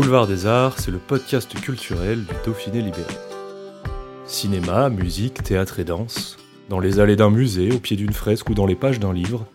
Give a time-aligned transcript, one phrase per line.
[0.00, 3.12] Boulevard des Arts, c'est le podcast culturel du Dauphiné libéré.
[4.24, 6.38] Cinéma, musique, théâtre et danse,
[6.70, 9.46] dans les allées d'un musée, au pied d'une fresque ou dans les pages d'un livre,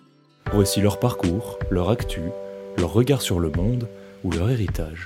[0.54, 2.22] voici leur parcours, leur actu,
[2.78, 3.88] leur regard sur le monde
[4.24, 5.04] ou leur héritage.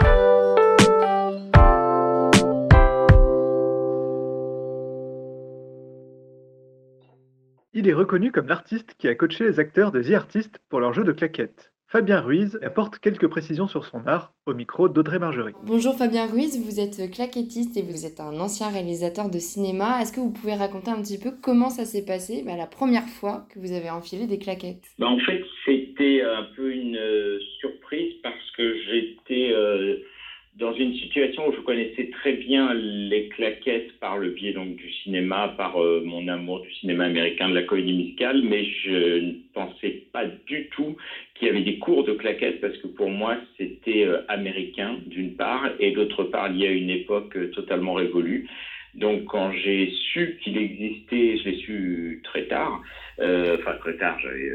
[7.72, 10.92] Il est reconnu comme l'artiste qui a coaché les acteurs de The Artist pour leur
[10.92, 11.72] jeu de claquettes.
[11.92, 15.54] Fabien Ruiz apporte quelques précisions sur son art au micro d'Audrey Margerie.
[15.66, 20.00] Bonjour Fabien Ruiz, vous êtes claquettiste et vous êtes un ancien réalisateur de cinéma.
[20.00, 23.10] Est-ce que vous pouvez raconter un petit peu comment ça s'est passé bah, la première
[23.10, 24.86] fois que vous avez enfilé des claquettes?
[25.00, 29.98] Bah, En fait, c'était un peu une euh, surprise parce que j'étais euh,
[30.60, 34.90] dans une situation où je connaissais très bien les claquettes par le biais donc du
[35.04, 39.32] cinéma, par euh, mon amour du cinéma américain, de la comédie musicale, mais je ne
[39.54, 40.96] pensais pas du tout
[41.34, 45.32] qu'il y avait des cours de claquettes parce que pour moi c'était euh, américain d'une
[45.32, 48.44] part et d'autre part lié à une époque euh, totalement révolue.
[48.94, 52.80] Donc quand j'ai su qu'il existait, je l'ai su très tard,
[53.20, 54.50] enfin très tard, j'avais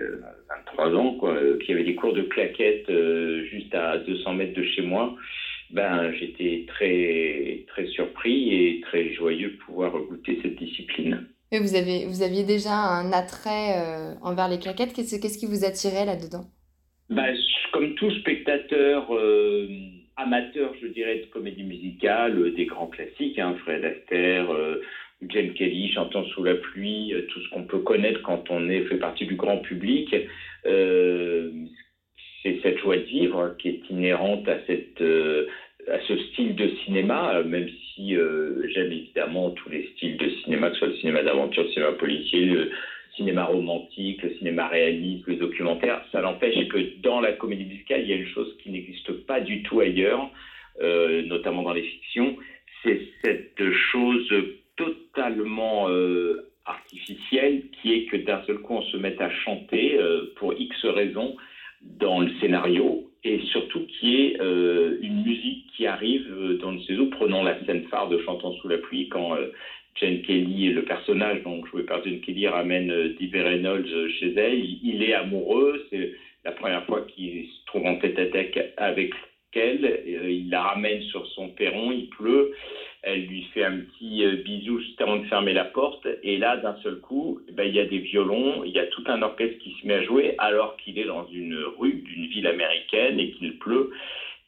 [0.66, 2.91] 23 ans, quoi, qu'il y avait des cours de claquettes
[3.44, 5.12] juste à 200 mètres de chez moi
[5.75, 11.27] ben, j'étais très, très surpris et très joyeux de pouvoir goûter cette discipline.
[11.50, 14.92] Et vous, avez, vous aviez déjà un attrait euh, envers les claquettes?
[14.92, 16.44] Qu'est-ce, qu'est-ce qui vous attirait là-dedans?
[17.11, 17.36] Ben,
[17.72, 19.69] Comme tout spectateur euh,
[20.16, 24.49] amateur, je dirais, de comédie musicale, euh, des grands classiques, hein, Fred Astaire,
[25.28, 28.99] Jane Kelly, Chantant sous la pluie, tout ce qu'on peut connaître quand on est, fait
[28.99, 30.15] partie du grand public,
[32.43, 35.03] c'est cette joie de vivre qui est inhérente à cette
[35.91, 40.31] à ce style de cinéma, euh, même si euh, j'aime évidemment tous les styles de
[40.43, 42.71] cinéma, que ce soit le cinéma d'aventure, le cinéma policier, le
[43.17, 48.09] cinéma romantique, le cinéma réaliste, le documentaire, ça n'empêche que dans la comédie musicale, il
[48.09, 50.31] y a une chose qui n'existe pas du tout ailleurs,
[50.81, 52.37] euh, notamment dans les fictions,
[52.83, 54.28] c'est cette chose
[54.77, 55.89] totalement
[56.67, 59.97] artificielle qui est que d'un seul coup on se met à chanter
[60.37, 61.37] pour X raisons
[61.81, 66.79] dans le scénario et surtout qui est euh, une musique qui arrive euh, dans le
[66.79, 67.07] saison.
[67.07, 69.47] Prenons la scène phare de Chantons sous la pluie quand euh,
[69.95, 74.62] Jane Kelly, le personnage donc joué par Jane Kelly, ramène euh, Dee Reynolds chez elle.
[74.83, 76.11] Il, est amoureux, c'est
[76.45, 79.11] la première fois qu'il se trouve en tête à tête avec
[79.56, 80.00] elle.
[80.04, 82.50] il la ramène sur son perron, il pleut.
[83.03, 86.06] Elle lui fait un petit bisou juste avant de fermer la porte.
[86.22, 88.87] Et là, d'un seul coup, eh ben, il y a des violons, il y a
[88.87, 92.26] tout un orchestre qui se met à jouer alors qu'il est dans une rue d'une
[92.26, 93.91] ville américaine et qu'il pleut.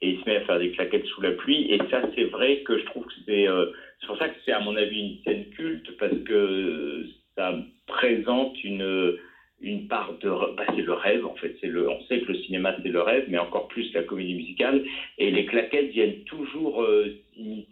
[0.00, 1.66] Et il se met à faire des claquettes sous la pluie.
[1.70, 3.48] Et ça, c'est vrai que je trouve que c'est...
[3.48, 3.66] Euh,
[4.00, 7.54] c'est pour ça que c'est, à mon avis, une scène culte, parce que ça
[7.86, 9.16] présente une
[9.60, 11.54] une part de bah, c'est le rêve en fait.
[11.60, 14.34] C'est le on sait que le cinéma c'est le rêve mais encore plus la comédie
[14.34, 14.82] musicale.
[15.18, 17.10] Et les claquettes viennent toujours euh,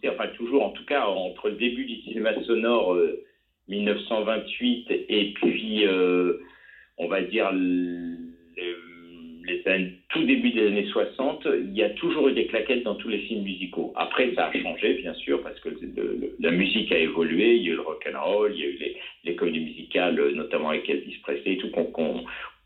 [0.08, 2.96] enfin toujours en tout cas entre le début du cinéma sonore
[3.68, 6.34] 1928 euh, et puis euh,
[6.98, 8.14] on va dire les,
[9.46, 12.94] les années, tout début des années 60 il y a toujours eu des claquettes dans
[12.94, 13.92] tous les films musicaux.
[13.96, 15.68] Après ça a changé bien sûr parce que
[16.40, 18.68] la musique a évolué il y a eu le rock and roll il y a
[18.68, 18.78] eu
[19.24, 21.70] les, comédies musicales notamment avec Elvis Presley tout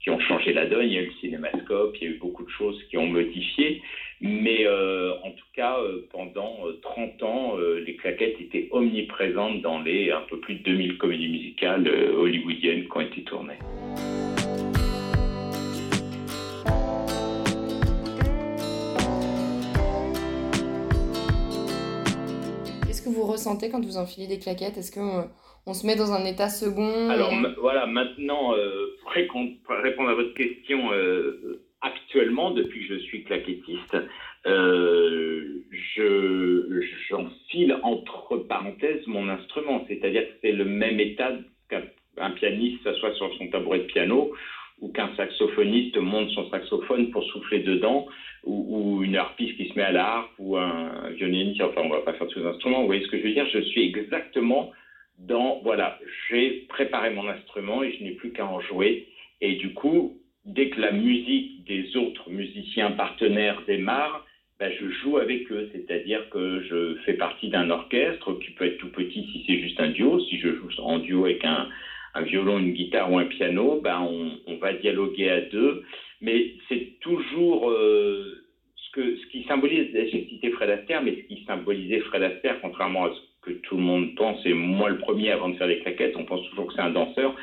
[0.01, 0.87] qui ont changé la donne.
[0.87, 3.07] Il y a eu le cinémascope il y a eu beaucoup de choses qui ont
[3.07, 3.83] modifié.
[4.21, 9.81] Mais euh, en tout cas, euh, pendant 30 euh, ans, les claquettes étaient omniprésentes dans
[9.81, 13.59] les un peu plus de 2000 comédies musicales hollywoodiennes qui ont été tournées.
[23.33, 24.77] Ressentez quand vous enfilez des claquettes?
[24.79, 25.29] Est-ce qu'on
[25.67, 27.11] on se met dans un état second?
[27.11, 28.55] Alors voilà, maintenant,
[29.03, 30.91] pour répondre à votre question,
[31.81, 33.97] actuellement, depuis que je suis claquettiste,
[34.47, 39.85] euh, je, j'enfile entre parenthèses mon instrument.
[39.89, 41.33] C'est-à-dire que c'est le même état
[41.69, 44.33] qu'un pianiste s'assoit sur son tabouret de piano
[44.81, 48.05] ou qu'un saxophoniste monte son saxophone pour souffler dedans,
[48.45, 52.01] ou, une harpiste qui se met à la harpe, ou un violoniste, enfin on va
[52.01, 53.47] pas faire tous les instruments, vous voyez ce que je veux dire?
[53.47, 54.71] Je suis exactement
[55.19, 55.97] dans, voilà,
[56.29, 59.05] j'ai préparé mon instrument et je n'ai plus qu'à en jouer,
[59.41, 60.15] et du coup,
[60.45, 64.23] dès que la musique des autres musiciens partenaires démarre,
[64.59, 68.77] ben, je joue avec eux, c'est-à-dire que je fais partie d'un orchestre qui peut être
[68.79, 70.19] tout petit si c'est juste un duo.
[70.19, 71.69] Si je joue en duo avec un,
[72.15, 75.79] un violon, une guitare ou un piano, ben on, on va dialoguer à deux.
[76.21, 78.43] Mais c'est toujours euh,
[78.77, 82.59] ce, que, ce qui symbolise, j'ai cité Fred Astaire, mais ce qui symbolisait Fred Astaire,
[82.61, 85.69] contrairement à ce que tout le monde pense, et moi le premier avant de faire
[85.69, 87.35] des claquettes, on pense toujours que c'est un danseur,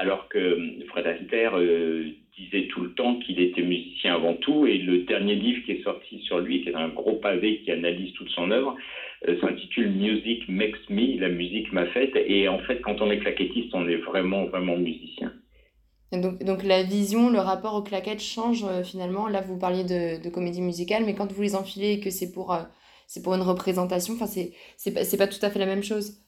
[0.00, 0.58] alors que
[0.88, 2.06] Fred Astaire euh,
[2.38, 5.84] disait tout le temps qu'il était musicien avant tout, et le dernier livre qui est
[5.84, 8.74] sorti sur lui, qui est un gros pavé qui analyse toute son œuvre,
[9.28, 13.18] euh, s'intitule Music Makes Me, la musique m'a faite, et en fait quand on est
[13.18, 15.34] claquettiste, on est vraiment, vraiment musicien.
[16.12, 19.28] donc, donc, la vision, le rapport aux claquettes change euh, finalement.
[19.28, 22.56] Là, vous parliez de, comédie musicale, mais quand vous les enfilez et que c'est pour,
[23.22, 26.24] pour une représentation, c'est, pas, pas tout à fait la même chose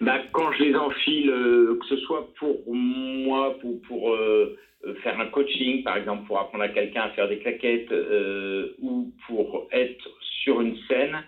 [0.00, 4.54] bah, Quand je les enfile, euh, que ce soit pour moi, pour, pour euh,
[5.02, 9.10] faire un coaching, par exemple, pour apprendre à quelqu'un à faire des claquettes, euh, ou
[9.26, 10.08] pour être
[10.42, 11.22] sur une scène,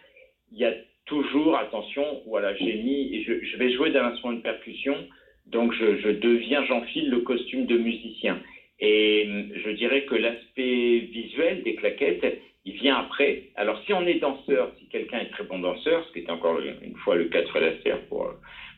[0.52, 0.74] il y a
[1.06, 5.06] toujours, attention, voilà, j'ai mis, je, je vais jouer d'un instrument de percussion,
[5.46, 8.40] donc je, je deviens, j'enfile le costume de musicien.
[8.78, 13.44] Et je dirais que l'aspect visuel des claquettes, il vient après.
[13.54, 16.58] Alors si on est danseur, si quelqu'un est très bon danseur, ce qui était encore
[16.60, 18.30] une fois le cas de Fred Astaire pour,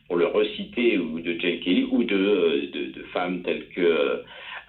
[0.07, 4.17] pour le reciter, ou de Jane Kelly, ou de, de, de femmes telles que euh,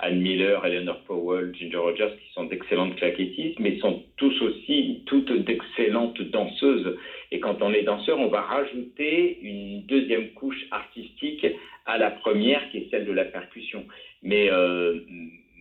[0.03, 5.33] Anne Miller, Eleanor Powell, Ginger Rogers, qui sont d'excellentes claquettistes, mais sont tous aussi toutes
[5.33, 6.95] d'excellentes danseuses.
[7.31, 11.47] Et quand on est danseur, on va rajouter une deuxième couche artistique
[11.87, 13.85] à la première, qui est celle de la percussion.
[14.23, 14.95] Mais euh,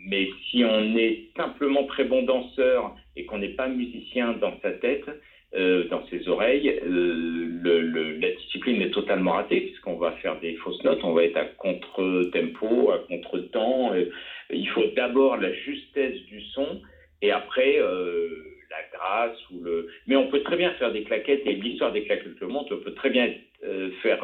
[0.05, 4.71] mais si on est simplement très bon danseur et qu'on n'est pas musicien dans sa
[4.71, 5.09] tête,
[5.53, 10.53] dans ses oreilles, euh, le, le, la discipline est totalement ratée puisqu'on va faire des
[10.53, 13.93] fausses notes, on va être à contre-tempo, à contre-temps.
[13.93, 14.05] Euh,
[14.51, 16.79] il faut d'abord la justesse du son
[17.21, 18.27] et après euh,
[18.69, 19.87] la grâce ou le.
[20.05, 22.75] Mais on peut très bien faire des claquettes et l'histoire des claquettes le montre.
[22.75, 23.29] On peut très bien
[23.63, 24.23] euh, faire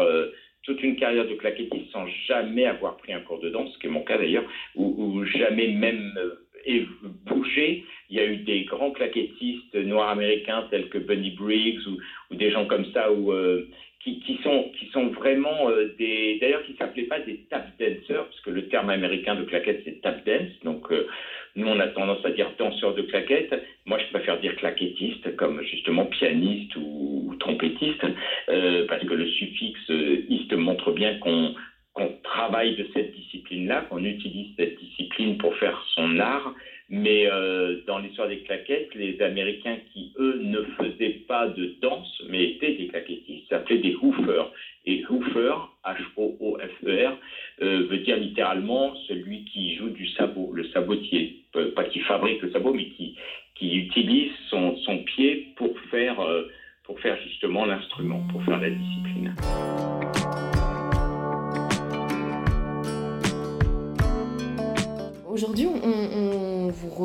[0.62, 3.88] toute une carrière de claquettiste sans jamais avoir pris un cours de danse, ce qui
[3.88, 4.46] est mon cas d'ailleurs,
[4.76, 6.36] ou, ou, jamais même euh.
[8.10, 12.52] Il y a eu des grands claquettistes noirs américains tels que Bunny Briggs ou, des
[12.52, 13.68] gens comme ça euh,
[14.04, 16.38] qui, sont, vraiment euh, des...
[16.40, 19.82] D'ailleurs, qui ne s'appelaient pas des tap dancers, parce que le terme américain de claquette,
[19.84, 20.50] c'est tap dance.
[20.64, 21.08] Donc, euh,
[21.56, 23.54] nous, on a tendance à dire danseur de claquettes.
[23.86, 28.06] Moi, je préfère dire claquettiste, comme justement pianiste ou, trompettiste,
[28.88, 29.92] parce que le suffixe
[30.30, 31.54] iste montre bien qu'on
[31.96, 36.54] qu'on travaille de cette discipline-là, qu'on utilise cette discipline pour faire son art.
[36.90, 42.22] Mais euh, dans l'histoire des claquettes, les Américains qui, eux, ne faisaient pas de danse,
[42.30, 44.52] mais étaient des claquettistes, s'appelaient des hoofers.
[44.86, 47.18] Et hoofer, H-O-O-F-E-R,
[47.64, 51.42] euh, veut dire littéralement celui qui joue du sabot, le sabotier.
[51.76, 53.16] Pas qui fabrique le sabot, mais qui,
[53.56, 56.44] qui utilise son, son pied pour faire, euh,
[56.84, 59.36] pour faire justement l'instrument, pour faire la discipline.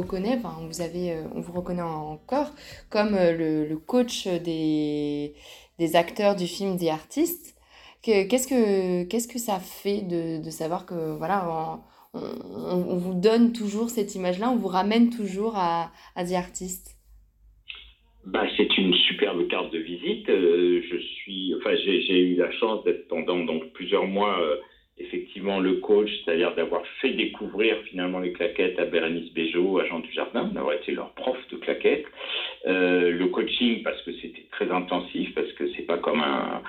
[0.03, 2.51] Reconnaît, enfin, vous avez, on vous reconnaît encore
[2.91, 5.35] comme le, le coach des,
[5.79, 7.57] des, acteurs du film The Artist.
[8.03, 11.81] Qu'est-ce que, qu'est-ce que ça fait de, de savoir que voilà,
[12.15, 16.97] on, on, vous donne toujours cette image-là, on vous ramène toujours à, à The Artist?
[18.27, 20.29] Bah, c'est une superbe carte de visite.
[20.29, 24.57] Euh, je suis, enfin, j'ai eu la chance d'être pendant donc plusieurs mois euh,
[25.01, 30.01] effectivement le coach, c'est-à-dire d'avoir fait découvrir finalement les claquettes à Bérénice Béjot, à Jean
[30.01, 32.07] Dujardin, d'avoir été leur prof de claquettes.
[32.67, 36.63] Euh, le coaching parce que c'était très intensif, parce que c'est pas comme un,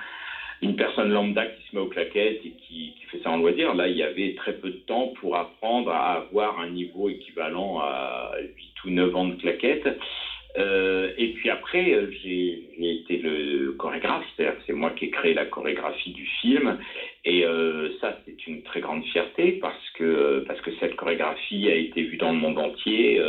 [0.62, 3.74] une personne lambda qui se met aux claquettes et qui, qui, fait ça en loisir.
[3.74, 7.80] Là, il y avait très peu de temps pour apprendre à avoir un niveau équivalent
[7.80, 9.88] à 8 ou 9 ans de claquettes.
[10.58, 15.46] Euh, et puis après, j'ai été le chorégraphe, c'est-à-dire c'est moi qui ai créé la
[15.46, 16.76] chorégraphie du film.
[17.24, 21.74] Et euh, ça, c'est une très grande fierté parce que, parce que cette chorégraphie a
[21.74, 23.20] été vue dans le monde entier.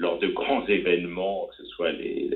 [0.00, 2.26] Lors de grands événements, que ce soit les,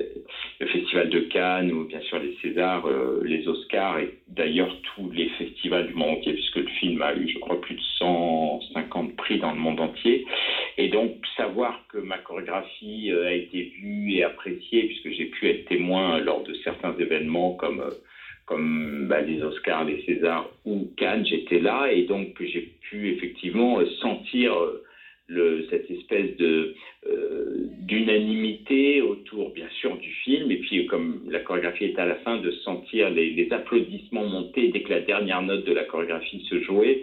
[0.59, 5.09] le Festival de Cannes ou bien sûr les Césars, euh, les Oscars et d'ailleurs tous
[5.09, 9.13] les festivals du monde entier, puisque le film a eu, je crois, plus de 150
[9.13, 10.21] prix dans le monde entier.
[10.77, 15.47] Et donc savoir que ma chorégraphie euh, a été vue et appréciée, puisque j'ai pu
[15.49, 21.25] être témoin lors de certains événements comme euh, bah, les Oscars, les Césars ou Cannes,
[21.25, 24.53] j'étais là et donc j'ai pu effectivement sentir
[25.27, 26.69] le, cette espèce de
[27.07, 32.15] euh, d'unanimité autour, bien sûr, du film, et puis comme la chorégraphie est à la
[32.15, 36.43] fin, de sentir les, les, applaudissements monter dès que la dernière note de la chorégraphie
[36.49, 37.01] se jouait.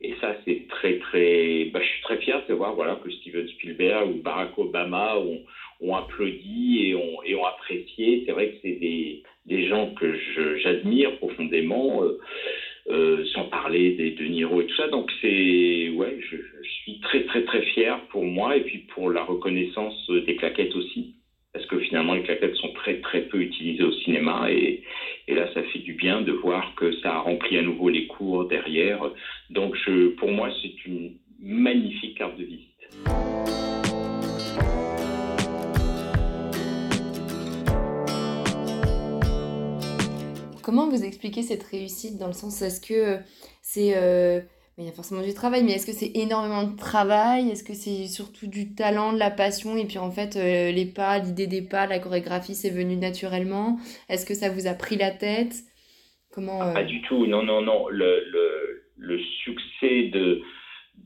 [0.00, 1.64] Et ça, c'est très, très.
[1.72, 5.40] Bah, je suis très fier de voir voilà, que Steven Spielberg ou Barack Obama ont,
[5.80, 8.22] ont applaudi et ont, et ont apprécié.
[8.26, 10.14] C'est vrai que c'est des, des gens que
[10.58, 12.02] j'admire profondément.
[12.02, 12.18] Euh,
[12.88, 14.88] euh, sans parler des De Niro et tout ça.
[14.88, 19.10] Donc c'est ouais, je, je, suis très très très fier pour moi et puis pour
[19.10, 21.14] la reconnaissance des claquettes aussi,
[21.52, 24.82] parce que finalement les claquettes sont très très peu utilisées au cinéma et,
[25.28, 28.06] et là ça fait du bien de voir que ça a rempli à nouveau les
[28.06, 29.00] cours derrière.
[29.50, 33.73] Donc je, pour moi c'est une magnifique carte de visite.
[40.64, 43.18] Comment vous expliquez cette réussite dans le sens, est-ce que euh,
[43.60, 43.96] c'est...
[43.96, 44.40] Euh,
[44.76, 47.48] il y a forcément du travail, mais est-ce que c'est énormément de travail?
[47.48, 49.76] Est-ce que c'est surtout du talent, de la passion?
[49.76, 53.78] Et puis en fait, euh, les pas, l'idée des pas, la chorégraphie, c'est venu naturellement?
[54.08, 55.54] Est-ce que ça vous a pris la tête?
[56.32, 57.88] Comment Pas du tout, non, non, non.
[57.88, 60.42] Le, le, le succès de,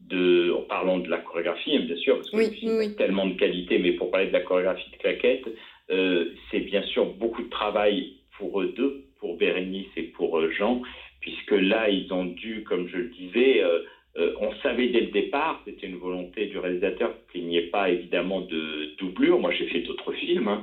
[0.09, 2.95] de, en parlant de la chorégraphie, hein, bien sûr, parce que oui, oui.
[2.97, 5.45] tellement de qualité, mais pour parler de la chorégraphie de claquette,
[5.91, 10.49] euh, c'est bien sûr beaucoup de travail pour eux deux, pour Bérénice et pour euh,
[10.51, 10.81] Jean,
[11.21, 13.79] puisque là, ils ont dû, comme je le disais, euh,
[14.17, 17.91] euh, on savait dès le départ, c'était une volonté du réalisateur qu'il n'y ait pas
[17.91, 19.39] évidemment de doublure.
[19.39, 20.63] Moi, j'ai fait d'autres films hein,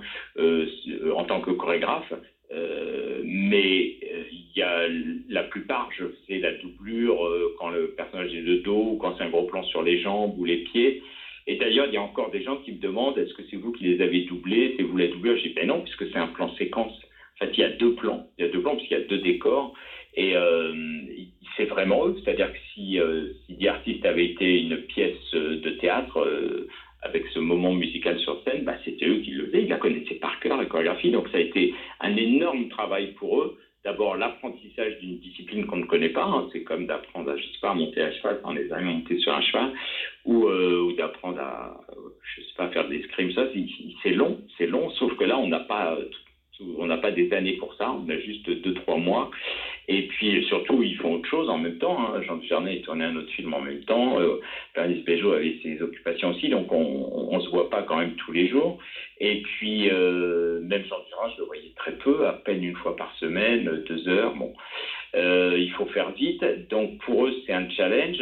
[1.14, 2.12] en tant que chorégraphe,
[3.24, 3.94] mais
[4.32, 4.88] il y a
[5.30, 7.18] la plupart, je fais la doublure
[7.58, 10.34] quand le personnage est de dos, ou quand c'est un gros plan sur les jambes
[10.38, 11.00] ou les pieds.
[11.48, 13.72] Et d'ailleurs, il y a encore des gens qui me demandent est-ce que c'est vous
[13.72, 14.74] qui les avez doublés?
[14.76, 15.38] C'est vous la doublure?
[15.38, 16.98] J'ai dit ben non, puisque c'est un plan séquence.
[17.36, 18.27] En fait, il y a deux plans.
[18.38, 19.74] Il y a deux plans puisqu'il y a deux décors.
[20.15, 20.74] Et euh,
[21.58, 22.15] c'est vraiment eux.
[22.24, 26.68] C'est-à-dire que si, euh, si The avait été une pièce euh, de théâtre euh,
[27.01, 29.63] avec ce moment musical sur scène, bah, c'était eux qui le faisaient.
[29.63, 31.12] Ils la connaissaient par cœur, la chorégraphie.
[31.12, 33.58] Donc ça a été un énorme travail pour eux.
[33.84, 36.24] D'abord, l'apprentissage d'une discipline qu'on ne connaît pas.
[36.24, 36.48] Hein.
[36.51, 39.20] C'est comme d'apprendre à, je sais pas, monter à cheval quand on est jamais monté
[39.20, 39.74] sur un cheval.
[40.25, 40.48] Ou,
[40.98, 41.82] d'apprendre à,
[42.24, 43.32] je sais pas, faire des l'escrime.
[43.34, 43.46] Ça,
[44.01, 44.42] c'est long.
[44.58, 44.89] C'est long.
[44.92, 46.00] Sauf que là, on n'a pas
[46.78, 49.30] on n'a pas des années pour ça, on a juste deux, trois mois.
[49.88, 52.00] Et puis surtout, ils font autre chose en même temps.
[52.00, 52.22] Hein.
[52.22, 54.20] Jean Dujardin tournait un autre film en même temps.
[54.20, 54.40] Euh,
[54.74, 58.32] Bernice Bejo avait ses occupations aussi, donc on ne se voit pas quand même tous
[58.32, 58.78] les jours.
[59.20, 62.96] Et puis, euh, même Jean Dujardin, je le voyais très peu, à peine une fois
[62.96, 64.34] par semaine, deux heures.
[64.36, 64.54] Bon,
[65.16, 66.44] euh, il faut faire vite.
[66.70, 68.22] Donc pour eux, c'est un challenge.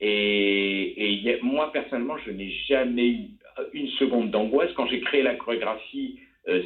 [0.00, 3.30] Et, moi, personnellement, je n'ai jamais eu
[3.72, 4.70] une seconde d'angoisse.
[4.74, 6.18] Quand j'ai créé la chorégraphie,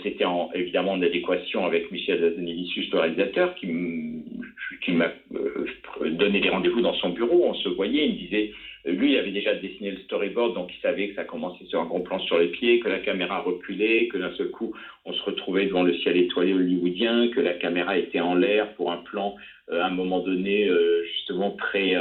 [0.03, 5.65] c'était évidemment en adéquation avec Michel Zanelicius, le réalisateur, qui m'a euh,
[6.11, 7.45] donné des rendez-vous dans son bureau.
[7.47, 8.49] On se voyait, il me disait,
[8.87, 11.81] euh, lui, il avait déjà dessiné le storyboard, donc il savait que ça commençait sur
[11.81, 14.71] un gros plan sur les pieds, que la caméra reculait, que d'un seul coup,
[15.05, 18.93] on se retrouvait devant le ciel étoilé hollywoodien, que la caméra était en l'air pour
[18.93, 19.35] un plan,
[19.71, 20.69] à un moment donné,
[21.05, 21.95] justement très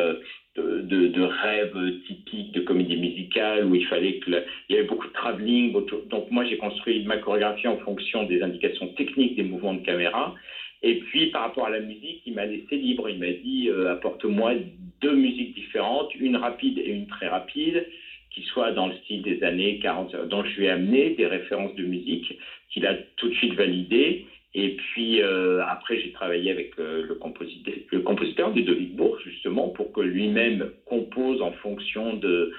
[0.56, 5.08] de, de, rêves typiques de comédie musicale où il fallait que il y avait beaucoup
[5.08, 5.72] de travelling.
[6.06, 10.34] Donc moi j'ai construit ma chorégraphie en fonction des indications techniques des mouvements de caméra.
[10.82, 13.10] Et puis par rapport à la musique, il m'a laissé libre.
[13.10, 14.54] Il m'a dit euh, apporte-moi
[15.02, 17.86] deux musiques différentes, une rapide et une très rapide,
[18.32, 20.16] qui soient dans le style des années 40.
[20.28, 22.34] Donc je lui ai amené des références de musique
[22.70, 24.24] qu'il a tout de suite validées.
[24.56, 29.70] Et puis euh, après, j'ai travaillé avec euh, le, compositeur, le compositeur Ludovic Bourg, justement,
[29.70, 32.50] pour que lui-même compose en fonction de,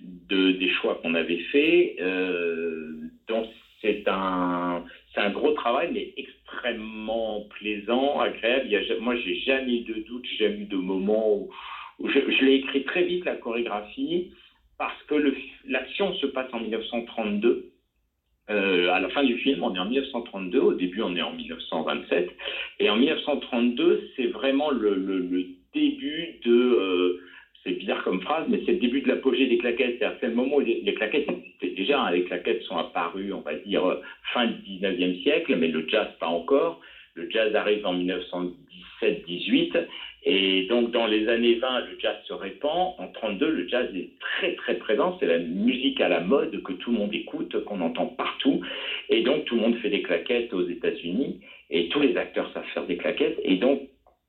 [0.00, 1.94] de des choix qu'on avait faits.
[1.98, 2.92] Euh,
[3.26, 3.46] donc
[3.80, 8.66] c'est un, c'est un gros travail, mais extrêmement plaisant, agréable.
[8.66, 11.48] Il y a, moi, j'ai jamais eu de doute, j'ai jamais eu de moment où,
[11.98, 14.28] je l'ai écrit très vite, la chorégraphie,
[14.78, 15.14] parce que
[15.64, 17.64] l'action se passe en 1932.
[18.50, 21.32] Euh, à la fin du film, on est en 1932, au début on est en
[21.32, 22.28] 1927,
[22.80, 27.20] et en 1932, c'est vraiment le, le, le, début de, euh,
[27.62, 30.56] c'est bizarre comme phrase, mais c'est le début de l'apogée des claquettes, c'est-à-dire le moment
[30.56, 33.98] où les, claquettes existaient déjà, hein, les claquettes sont apparues, on va dire,
[34.34, 36.80] fin du 19e siècle, mais le jazz pas encore,
[37.14, 39.86] le jazz arrive en 1917-18,
[40.22, 42.92] et donc, dans les années 20, le jazz se répand.
[42.98, 45.16] En 32, le jazz est très, très présent.
[45.18, 48.60] C'est la musique à la mode que tout le monde écoute, qu'on entend partout.
[49.08, 51.38] Et donc, tout le monde fait des claquettes aux États-Unis.
[51.70, 53.40] Et tous les acteurs savent faire des claquettes.
[53.44, 53.80] Et donc,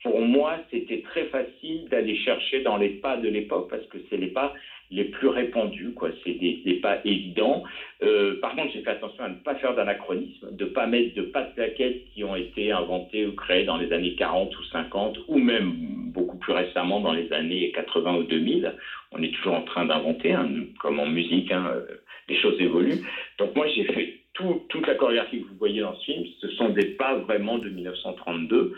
[0.03, 4.17] pour moi, c'était très facile d'aller chercher dans les pas de l'époque parce que c'est
[4.17, 4.53] les pas
[4.91, 6.09] les plus répandus, quoi.
[6.23, 7.63] C'est des, pas évidents.
[8.03, 11.21] Euh, par contre, j'ai fait attention à ne pas faire d'anachronisme, de pas mettre de
[11.23, 15.17] pas de plaquettes qui ont été inventées ou créées dans les années 40 ou 50,
[15.27, 15.73] ou même
[16.13, 18.75] beaucoup plus récemment dans les années 80 ou 2000.
[19.13, 21.85] On est toujours en train d'inventer, hein, comme en musique, hein, euh,
[22.27, 23.05] les choses évoluent.
[23.39, 26.47] Donc moi, j'ai fait tout, toute la chorégraphie que vous voyez dans ce film, ce
[26.49, 28.73] sont des pas vraiment de 1932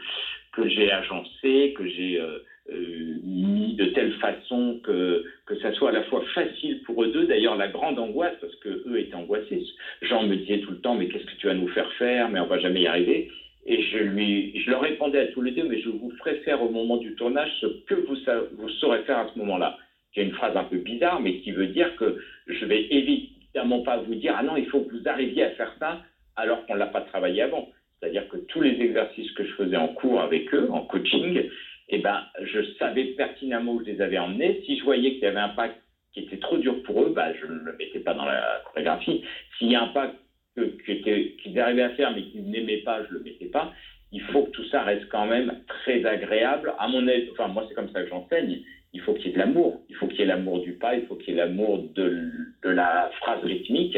[0.52, 2.40] que j'ai agencé, que j'ai euh,
[2.72, 7.26] mis de telle façon que, que ça soit à la fois facile pour eux deux.
[7.26, 9.64] D'ailleurs, la grande angoisse, parce que eux étaient angoissés.
[10.02, 12.30] Jean me disait tout le temps, mais qu'est-ce que tu vas nous faire faire?
[12.30, 13.30] Mais on va jamais y arriver.
[13.66, 16.62] Et je lui, je leur répondais à tous les deux, mais je vous ferai faire
[16.62, 18.16] au moment du tournage ce que vous,
[18.58, 19.78] vous saurez faire à ce moment-là.
[20.14, 22.18] Qui est une phrase un peu bizarre, mais qui veut dire que
[22.48, 25.74] je vais évidemment pas vous dire, ah non, il faut que vous arriviez à faire
[25.80, 26.02] ça
[26.36, 27.68] alors qu'on l'a pas travaillé avant.
[28.00, 31.50] C'est-à-dire que tous les exercices que je faisais en cours avec eux, en coaching,
[31.90, 34.62] eh ben, je savais pertinemment où je les avais emmenés.
[34.66, 35.70] Si je voyais qu'il y avait un pas
[36.14, 39.22] qui était trop dur pour eux, bah, je ne le mettais pas dans la chorégraphie.
[39.58, 40.10] S'il y a un pas
[40.56, 43.70] qu'ils arrivaient à faire mais qu'ils n'aimaient pas, je ne le mettais pas.
[44.12, 46.74] Il faut que tout ça reste quand même très agréable.
[46.78, 48.60] À mon aise, enfin moi c'est comme ça que j'enseigne.
[48.94, 49.82] Il faut qu'il y ait de l'amour.
[49.90, 50.96] Il faut qu'il y ait l'amour du pas.
[50.96, 52.30] Il faut qu'il y ait l'amour de,
[52.64, 53.98] la phrase rythmique.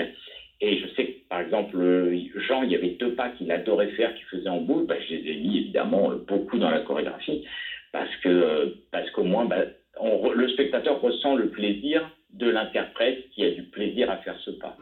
[0.61, 1.77] Et je sais que, par exemple,
[2.47, 4.85] Jean, il y avait deux pas qu'il adorait faire, qu'il faisait en boule.
[4.85, 7.43] Bah, je les ai mis, évidemment, beaucoup dans la chorégraphie.
[7.95, 9.63] Parce que, parce qu'au moins, bah,
[10.03, 14.75] le spectateur ressent le plaisir de l'interprète qui a du plaisir à faire ce pas.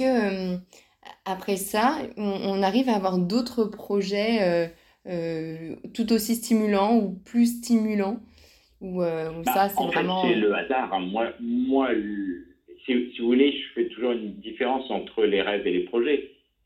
[0.00, 0.56] Euh,
[1.24, 4.66] après ça, on, arrive à avoir d'autres projets euh,
[5.06, 8.18] euh, tout aussi stimulants ou plus stimulants?
[8.80, 10.24] Ou bah, ça, c'est vraiment.
[10.26, 10.92] Le hasard.
[10.92, 10.98] Hein.
[11.12, 11.90] Moi, moi
[12.84, 16.22] si, vous voulez, je fais toujours une différence entre les rêves et les projets.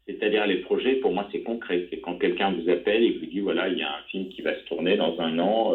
[0.07, 1.85] C'est-à-dire les projets, pour moi, c'est concret.
[1.91, 4.41] C'est quand quelqu'un vous appelle et vous dit, voilà, il y a un film qui
[4.41, 5.75] va se tourner dans un an,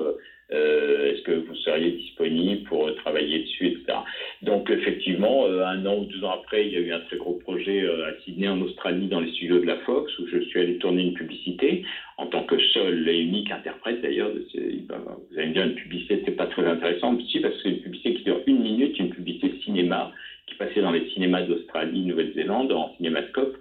[0.54, 4.00] euh, est-ce que vous seriez disponible pour travailler dessus, etc.
[4.42, 7.16] Donc effectivement, euh, un an ou deux ans après, il y a eu un très
[7.16, 10.40] gros projet euh, à Sydney, en Australie, dans les studios de la Fox, où je
[10.40, 11.84] suis allé tourner une publicité
[12.18, 14.30] en tant que seul et unique interprète d'ailleurs.
[14.30, 17.61] Vous allez me dire, une publicité, c'est pas très intéressant, si, parce
[22.08, 23.58] Nouvelle-Zélande, en cinémascope,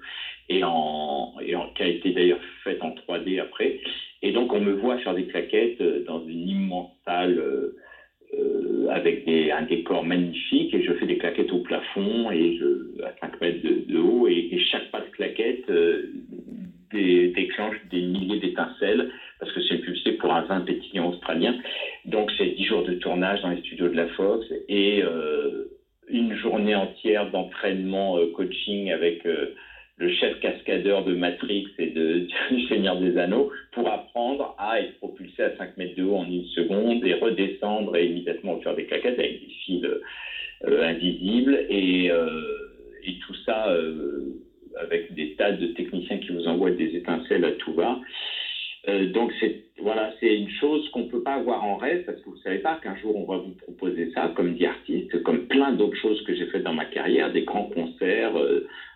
[47.01, 47.99] étincelles à tout va.
[49.13, 52.37] donc c'est voilà, c'est une chose qu'on peut pas avoir en rêve parce que vous
[52.45, 55.97] savez pas qu'un jour on va vous proposer ça comme dit artiste, comme plein d'autres
[55.97, 58.37] choses que j'ai faites dans ma carrière, des grands concerts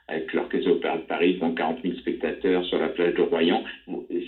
[0.09, 3.62] avec l'Orchestre Opéra de Paris devant 40 000 spectateurs sur la plage de Royan.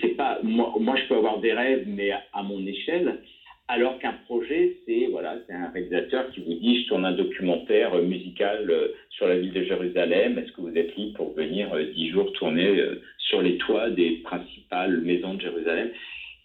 [0.01, 3.21] C'est pas, moi, moi, je peux avoir des rêves, mais à, mon échelle.
[3.69, 7.95] Alors qu'un projet, c'est voilà, c'est un réalisateur qui vous dit je tourne un documentaire
[7.95, 10.39] euh, musical euh, sur la ville de Jérusalem.
[10.39, 12.81] Est-ce que vous êtes libre pour venir euh, dix jours tourner
[13.29, 15.91] sur les toits des principales maisons de Jérusalem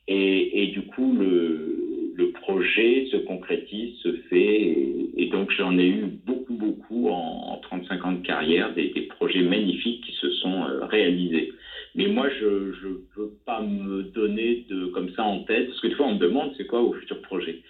[0.08, 4.78] et, et, du coup, le, le, projet se concrétise, se fait.
[5.16, 9.44] Et, donc, j'en ai eu beaucoup, beaucoup en, en 35 ans de carrière, des, projets
[9.44, 11.52] magnifiques qui se sont euh, réalisés.
[11.94, 15.88] Mais moi, je ne veux pas me donner de comme ça en tête, parce que
[15.88, 17.62] des fois, on me demande c'est quoi vos futurs projets?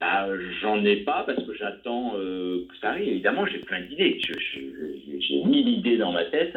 [0.00, 0.28] Bah,
[0.62, 3.08] j'en ai pas parce que j'attends euh, que ça arrive.
[3.08, 4.18] Évidemment, j'ai plein d'idées.
[4.22, 6.56] J'ai mille idées dans ma tête,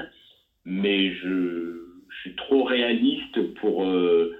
[0.66, 1.78] mais je,
[2.22, 3.84] suis trop réaliste pour.
[3.84, 4.36] Euh,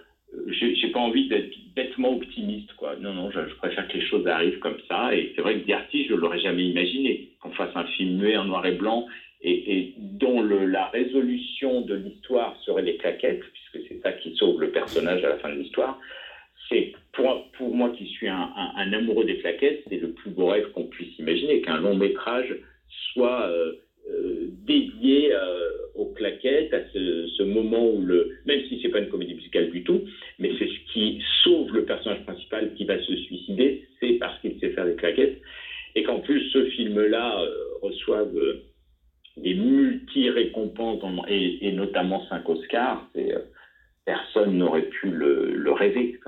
[0.48, 2.96] j'ai pas envie d'être bêtement optimiste, quoi.
[2.98, 5.16] Non, non, je, préfère que les choses arrivent comme ça.
[5.16, 8.46] Et c'est vrai que artistes, je l'aurais jamais imaginé qu'on fasse un film muet en
[8.46, 9.08] noir et blanc
[9.42, 14.70] et, dont la résolution de l'histoire serait les claquettes, puisque c'est ça qui sauve le
[14.70, 16.00] personnage à la fin de l'histoire.
[16.70, 20.48] C'est pour, pour moi qui suis un, un, amoureux des claquettes, c'est le plus beau
[20.48, 22.56] rêve qu'on puisse imaginer, qu'un long métrage
[23.14, 23.74] soit euh,
[24.66, 29.34] dédié euh, aux claquettes, à ce, moment où le, même si c'est pas une comédie
[29.34, 30.02] musicale du tout,
[30.40, 34.60] mais c'est ce qui sauve le personnage principal qui va se suicider, c'est parce qu'il
[34.60, 35.42] sait faire des claquettes,
[35.96, 37.44] et qu'en plus ce film-là
[37.82, 38.34] reçoive
[39.38, 43.40] des multi-récompenses, et, notamment 5 Oscars, euh,
[44.06, 46.20] personne n'aurait pu le, rêver.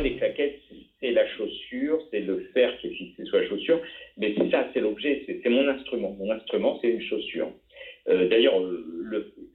[0.00, 0.58] Les claquettes,
[1.00, 3.80] c'est la chaussure, c'est le fer qui est fixé sur la chaussure,
[4.16, 6.14] mais c'est ça, c'est l'objet, c'est mon instrument.
[6.18, 7.52] Mon instrument, c'est une chaussure.
[8.08, 8.60] Euh, D'ailleurs,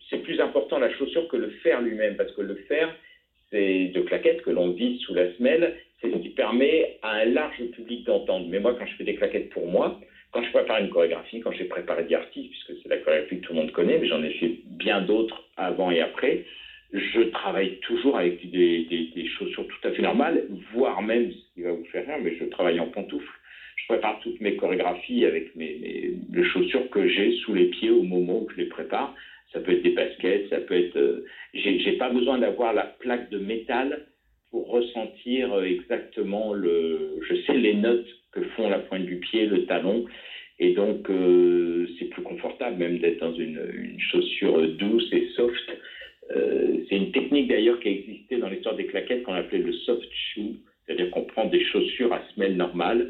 [0.10, 2.94] c'est plus important la chaussure que le fer lui-même, parce que le fer,
[3.54, 7.64] de claquettes que l'on vise sous la semelle, c'est ce qui permet à un large
[7.72, 8.48] public d'entendre.
[8.50, 10.00] Mais moi, quand je fais des claquettes pour moi,
[10.32, 13.46] quand je prépare une chorégraphie, quand j'ai préparé des artistes, puisque c'est la chorégraphie que
[13.46, 16.44] tout le monde connaît, mais j'en ai fait bien d'autres avant et après,
[16.94, 21.62] je travaille toujours avec des, des, chaussures tout à fait normales, voire même, ce qui
[21.64, 23.40] va vous faire rire, mais je travaille en pantoufles.
[23.78, 28.04] Je prépare toutes mes chorégraphies avec mes, les chaussures que j'ai sous les pieds au
[28.04, 29.14] moment où je les prépare.
[29.52, 30.96] Ça peut être des baskets, ça peut être.
[30.96, 34.06] Euh, j'ai pas besoin d'avoir la plaque de métal
[34.52, 37.20] pour ressentir euh, exactement le.
[37.28, 40.06] Je sais les notes que font la pointe du pied, le talon.
[40.60, 45.72] Et donc, euh, c'est plus confortable même d'être dans une, une, chaussure douce et soft.
[46.36, 49.74] Euh, c'est une technique d'ailleurs qui a existé dans l'histoire des claquettes qu'on appelait le
[49.74, 53.10] soft shoe, c'est-à-dire qu'on prend des chaussures à semelle normale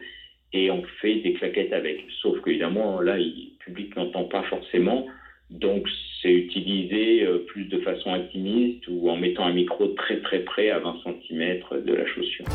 [0.52, 2.06] et on fait des claquettes avec.
[2.22, 5.08] Sauf qu'évidemment, là, le public n'entend pas forcément.
[5.50, 5.88] Donc,
[6.22, 10.70] c'est utilisé euh, plus de façon intimiste ou en mettant un micro très très près
[10.70, 12.46] à 20 cm de la chaussure.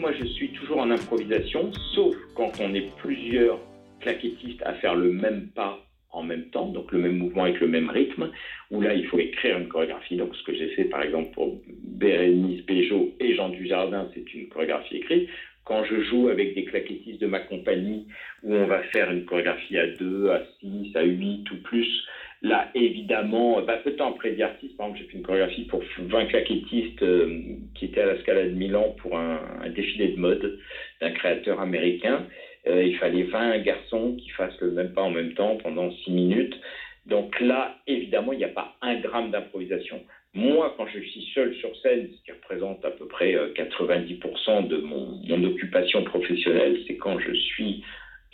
[0.00, 3.58] Moi, je suis toujours en improvisation, sauf quand on est plusieurs
[4.00, 5.78] claquettistes à faire le même pas
[6.10, 8.30] en même temps, donc le même mouvement avec le même rythme,
[8.70, 10.16] où là, il faut écrire une chorégraphie.
[10.16, 14.48] Donc, ce que j'ai fait, par exemple, pour Bérénice Béjot et Jean Dujardin, c'est une
[14.48, 15.28] chorégraphie écrite.
[15.64, 18.06] Quand je joue avec des claquettistes de ma compagnie,
[18.42, 22.06] où on va faire une chorégraphie à 2, à 6, à 8 ou plus,
[22.42, 25.82] là, évidemment, bah, peu de temps après artistes, par exemple, j'ai fait une chorégraphie pour
[25.98, 27.40] 20 claquettistes euh,
[27.74, 30.58] qui étaient à la Scala de Milan pour un, défilé de mode
[31.00, 32.24] d'un créateur américain.
[32.66, 36.10] Euh, il fallait 20 garçons qui fassent le même pas en même temps pendant 6
[36.10, 36.58] minutes.
[37.06, 40.02] Donc là, évidemment, il n'y a pas un gramme d'improvisation.
[40.34, 44.18] Moi, quand je suis seul sur scène, ce qui représente à peu près 90%
[44.48, 47.82] euh, de mon, occupation professionnelle, c'est quand je suis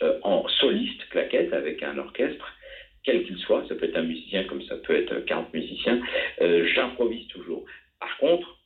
[0.01, 2.45] euh, en soliste claquette avec un orchestre,
[3.03, 5.99] quel qu'il soit, ça peut être un musicien comme ça peut être 40 musiciens,
[6.39, 7.65] j'improvise toujours.
[7.99, 8.57] Par contre,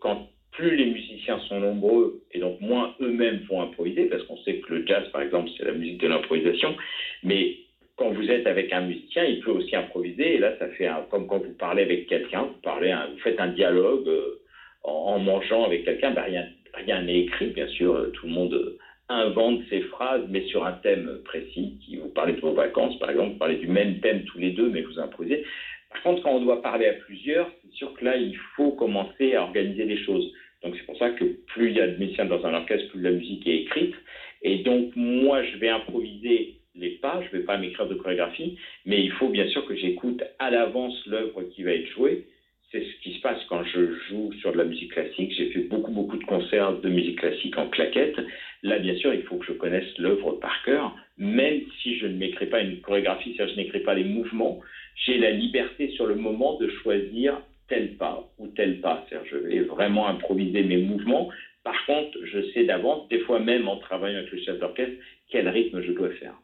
[0.00, 4.56] quand plus les musiciens sont nombreux et donc moins eux-mêmes vont improviser, parce qu'on sait
[4.58, 6.76] que le jazz, par exemple, c'est la musique de l'improvisation,
[7.22, 7.56] mais
[7.96, 11.02] quand vous êtes avec un musicien, il peut aussi improviser, et là, ça fait un,
[11.10, 14.40] comme quand vous parlez avec quelqu'un, vous, parlez vous faites un dialogue euh,
[14.82, 19.60] en, mangeant avec quelqu'un, ben rien rien n'est écrit, bien sûr, tout le monde invente
[19.68, 23.32] ses phrases, mais sur un thème précis, qui vous parlez de vos vacances, par exemple,
[23.32, 25.42] vous parlez du même thème tous les deux, mais vous improvisez.
[25.90, 29.34] Par contre, quand on doit parler à plusieurs, c'est sûr que là, il faut commencer
[29.34, 30.32] à organiser les choses.
[30.62, 33.02] Donc c'est pour ça que plus il y a de musiciens dans un orchestre, plus
[33.02, 33.94] la musique est écrite.
[34.42, 38.56] Et donc moi, je vais improviser les pas, je ne vais pas m'écrire de chorégraphie,
[38.86, 42.24] mais il faut bien sûr que j'écoute à l'avance l'œuvre qui va être jouée.
[42.72, 45.34] C'est ce qui se passe quand je joue sur de la musique classique.
[45.36, 48.18] J'ai fait beaucoup, beaucoup de concerts de musique classique en claquette.
[48.62, 52.16] Là, bien sûr, il faut que je connaisse l'œuvre par cœur, même si je ne
[52.16, 54.58] m'écris pas une chorégraphie, c'est-à-dire je n'écris pas les mouvements.
[55.04, 59.04] J'ai la liberté sur le moment de choisir tel pas ou tel pas.
[59.10, 61.28] Je vais vraiment improviser mes mouvements.
[61.64, 64.96] Par contre, je sais d'avance, des fois même en travaillant avec le chef d'orchestre,
[65.28, 66.34] quel rythme je dois faire.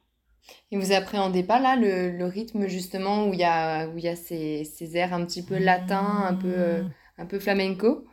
[0.71, 4.09] Et vous appréhendez pas là le, rythme justement où il y a, où il y
[4.09, 6.83] a ces, ces, airs un petit peu latins, un peu, euh,
[7.19, 8.05] un peu flamenco?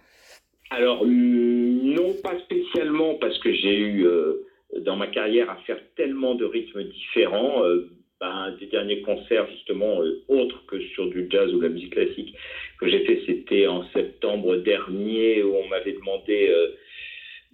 [0.70, 4.46] Alors non, pas spécialement parce que j'ai eu euh,
[4.80, 7.64] dans ma carrière à faire tellement de rythmes différents.
[7.64, 11.94] Euh, ben, des derniers concerts justement euh, autres que sur du jazz ou la musique
[11.94, 12.34] classique
[12.80, 16.68] que j'ai fait, c'était en septembre dernier où on m'avait demandé euh,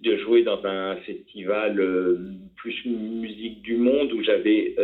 [0.00, 2.16] de jouer dans un festival euh,
[2.62, 4.76] plus musique du monde où j'avais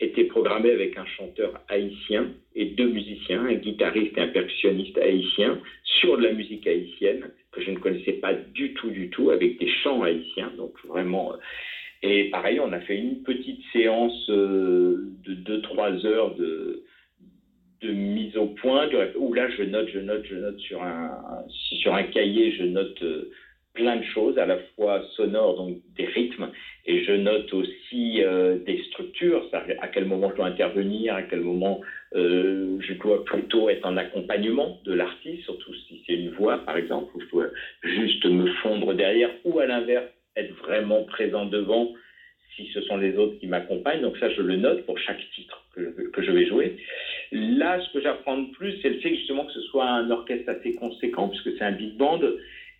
[0.00, 5.60] été programmé avec un chanteur haïtien et deux musiciens, un guitariste et un percussionniste haïtien
[6.00, 9.58] sur de la musique haïtienne que je ne connaissais pas du tout du tout avec
[9.58, 10.50] des chants haïtiens.
[10.56, 11.34] Donc vraiment
[12.06, 16.82] et pareil, on a fait une petite séance euh, de 2-3 heures de,
[17.82, 21.10] mise au point, où là je note, je note, je note sur un,
[21.78, 23.30] sur un cahier, je note euh,
[23.74, 26.48] plein de choses, à la fois sonores, donc des rythmes,
[26.86, 29.46] et je note aussi euh, des structures,
[29.78, 31.78] à quel moment je dois intervenir, à quel moment
[32.14, 37.10] je dois plutôt être en accompagnement de l'artiste, surtout si c'est une voix par exemple,
[37.14, 37.46] où je dois
[37.82, 40.06] juste me fondre derrière, ou à l'inverse,
[40.36, 41.90] être vraiment présent devant
[42.54, 44.00] si ce sont les autres qui m'accompagnent.
[44.00, 46.72] Donc ça, je le note pour chaque titre que, que je vais jouer.
[47.32, 50.48] Là, ce que j'apprends de plus, c'est le fait justement que ce soit un orchestre
[50.48, 52.20] assez conséquent, puisque c'est un big band.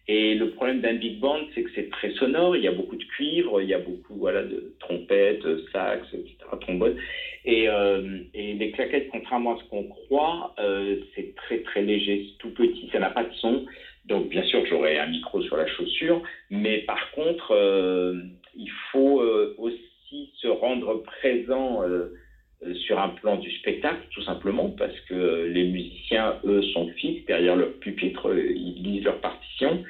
[0.07, 2.57] Et le problème d'un big band, c'est que c'est très sonore.
[2.57, 6.35] Il y a beaucoup de cuivre, il y a beaucoup voilà, de trompettes, sax, etc.,
[6.61, 6.95] trombone.
[7.45, 12.23] Et, euh, et les claquettes, contrairement à ce qu'on croit, euh, c'est très très léger,
[12.27, 13.65] c'est tout petit, ça n'a pas de son.
[14.05, 18.21] Donc bien sûr, j'aurai un micro sur la chaussure, mais par contre, euh,
[18.55, 20.49] il faut euh, aussi se
[23.65, 29.05] spectacle, tout simplement, parce que les musiciens, eux, sont fixes derrière leur pupitre, ils lisent
[29.05, 29.83] leur partition.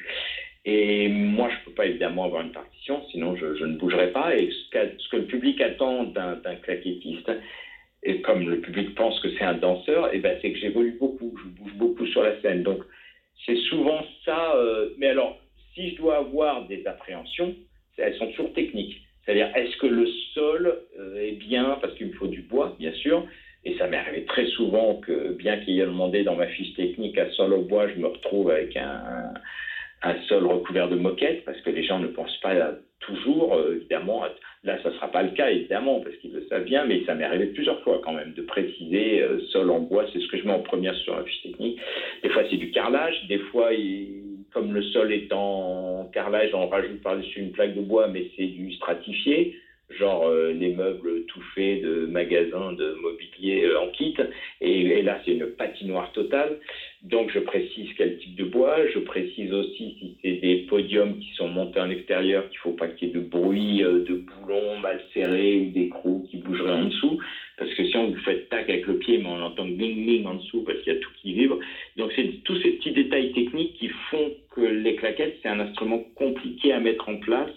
[0.65, 4.35] Et moi, je ne peux pas évidemment avoir une partition, sinon je, ne bougerai pas.
[4.37, 7.31] Et ce, ce, que le public attend d'un claquettiste,
[8.05, 11.35] et comme le public pense que c'est un danseur, eh ben, c'est que j'évolue beaucoup,
[11.43, 12.63] je bouge beaucoup sur la scène.
[12.63, 12.83] Donc,
[13.45, 14.55] c'est souvent ça.
[14.57, 15.39] Euh, mais alors,
[15.75, 17.55] si je dois avoir des appréhensions,
[17.97, 19.03] elles sont toujours techniques.
[19.25, 22.93] C'est-à-dire, est-ce que le sol euh, est bien, parce qu'il me faut du bois, bien
[22.93, 23.27] sûr,
[23.65, 26.75] et ça m'est arrivé très souvent que, bien qu'il y ait demandé dans ma fiche
[26.75, 29.33] technique un sol au bois, je me retrouve avec un,
[30.29, 32.55] sol recouvert de moquettes, parce que les gens ne pensent pas
[33.01, 34.23] toujours, euh, évidemment,
[34.65, 37.15] là, ça ne sera pas le cas, évidemment, parce qu'ils le savent bien, mais ça
[37.15, 40.37] m'est arrivé plusieurs fois quand même de préciser euh, sol en bois, c'est ce que
[40.37, 41.81] je mets en première sur la fiche technique.
[42.23, 43.73] Des fois, c'est du carrelage, des fois,
[44.55, 48.47] comme le sol est en carrelage, on rajoute par-dessus une plaque de bois, mais c'est
[48.47, 49.57] du stratifié
[49.91, 54.15] genre euh, les meubles tout faits de magasins de mobilier euh, en kit.
[54.61, 56.59] Et, là, c'est une patinoire totale.
[57.03, 58.87] Donc, je précise quel type de bois.
[58.89, 62.73] Je précise aussi si c'est des podiums qui sont montés en extérieur, qu'il ne faut
[62.73, 66.73] pas qu'il y ait de bruit, euh, de boulons mal serrés ou d'écrous qui bougeraient
[66.73, 67.19] en dessous.
[67.57, 70.27] Parce que si on vous fait tac avec le pied, mais on entend bling bling
[70.27, 71.59] en dessous parce qu'il y a tout qui vibre.
[71.97, 76.01] Donc, c'est tous ces petits détails techniques qui font que les claquettes, c'est un instrument
[76.15, 77.53] compliqué à mettre en place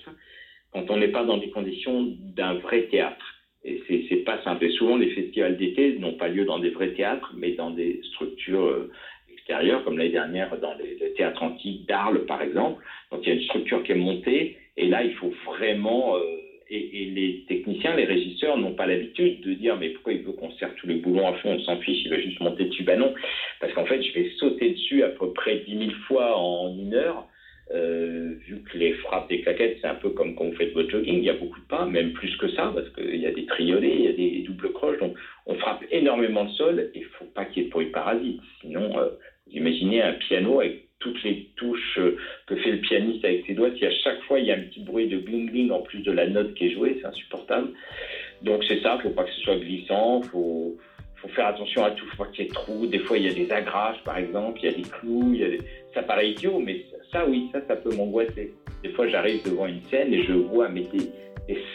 [0.72, 2.04] quand on n'est pas dans des conditions
[2.36, 3.26] d'un vrai théâtre.
[3.64, 4.66] Et c'est pas simple.
[4.66, 8.00] Et souvent, les festivals d'été n'ont pas lieu dans des vrais théâtres, mais dans des
[8.12, 8.90] structures euh,
[9.34, 12.82] extérieures, comme l'année dernière dans les, théâtres antiques d'Arles, par exemple.
[13.12, 16.16] Donc, il y a une structure qui est montée, et là, il faut vraiment...
[16.18, 16.22] Euh,
[16.70, 20.52] et, les techniciens, les régisseurs n'ont pas l'habitude de dire mais pourquoi il veut qu'on
[20.52, 22.84] serre tous les boulons à fond, on s'en fiche, il va juste monter dessus.
[22.84, 23.14] Ben non,
[23.60, 26.94] parce qu'en fait, je vais sauter dessus à peu près 10 000 fois en une
[26.94, 27.28] heure
[27.74, 30.90] euh, vu que les frappes des claquettes, c'est un peu comme quand vous faites votre
[30.90, 33.32] jogging, il y a beaucoup de pas, même plus que ça, parce qu'il y a
[33.32, 37.00] des triolets, il y a des doubles croches, donc on frappe énormément le sol, et
[37.00, 38.40] il faut pas qu'il y ait de bruit parasite.
[38.62, 39.10] Sinon, euh,
[39.48, 43.54] vous imaginez un piano avec toutes les touches euh, que fait le pianiste avec ses
[43.54, 46.00] doigts, si à chaque fois il y a un petit bruit de bling-bling en plus
[46.00, 47.70] de la note qui est jouée, c'est insupportable.
[48.42, 50.78] Donc c'est ça, il ne faut pas que ce soit glissant, faut,
[51.16, 52.88] faut faire attention à tout, il faut pas qu'il y ait trous.
[52.88, 55.40] Des fois, il y a des agrafes, par exemple, il y a des clous, il
[55.40, 55.62] y a des...
[55.94, 58.54] ça paraît idiot, mais ça, oui, ça, ça peut m'angoisser.
[58.84, 61.10] Des fois, j'arrive devant une scène et je vois mais des,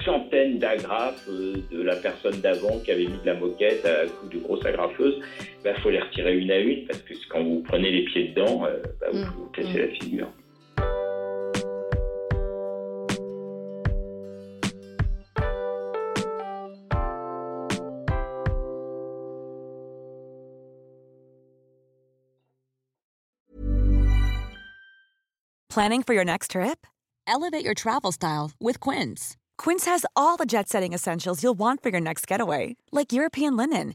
[0.05, 4.29] centaines d'agrafes euh, de la personne d'avant qui avait mis de la moquette à coup
[4.29, 5.19] de grosse agrafeuse.
[5.64, 8.29] Il bah, faut les retirer une à une parce que quand vous prenez les pieds
[8.35, 9.33] dedans, euh, bah, vous, mm.
[9.37, 9.53] vous mmh.
[9.53, 9.79] cassez mm.
[9.79, 10.29] la figure.
[25.70, 26.87] Planning for your next trip?
[27.27, 29.37] Elevate your travel style with Quince.
[29.57, 33.57] Quince has all the jet setting essentials you'll want for your next getaway, like European
[33.57, 33.94] linen,